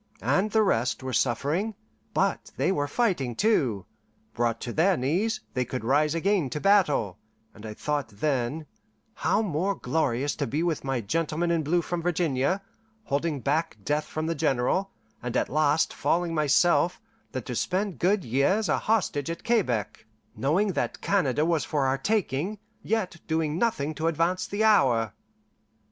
and 0.23 0.49
the 0.49 0.63
rest 0.63 1.03
were 1.03 1.13
suffering, 1.13 1.75
but 2.11 2.49
they 2.57 2.71
were 2.71 2.87
fighting 2.87 3.35
too. 3.35 3.85
Brought 4.33 4.59
to 4.61 4.73
their 4.73 4.97
knees, 4.97 5.41
they 5.53 5.63
could 5.63 5.83
rise 5.85 6.15
again 6.15 6.49
to 6.49 6.59
battle; 6.59 7.19
and 7.53 7.67
I 7.67 7.75
thought 7.75 8.07
then, 8.07 8.65
How 9.13 9.43
more 9.43 9.75
glorious 9.75 10.35
to 10.37 10.47
be 10.47 10.63
with 10.63 10.83
my 10.83 11.01
gentlemen 11.01 11.51
in 11.51 11.61
blue 11.61 11.83
from 11.83 12.01
Virginia, 12.01 12.63
holding 13.03 13.41
back 13.41 13.77
death 13.83 14.05
from 14.05 14.25
the 14.25 14.33
General, 14.33 14.89
and 15.21 15.37
at 15.37 15.49
last 15.49 15.93
falling 15.93 16.33
myself, 16.33 16.99
than 17.31 17.43
to 17.43 17.53
spend 17.55 17.99
good 17.99 18.25
years 18.25 18.69
a 18.69 18.79
hostage 18.79 19.29
at 19.29 19.43
Quebec, 19.45 20.07
knowing 20.35 20.69
that 20.73 21.01
Canada 21.01 21.45
was 21.45 21.63
for 21.63 21.85
our 21.85 21.99
taking, 21.99 22.57
yet 22.81 23.17
doing 23.27 23.55
nothing 23.59 23.93
to 23.93 24.07
advance 24.07 24.47
the 24.47 24.63
hour! 24.63 25.13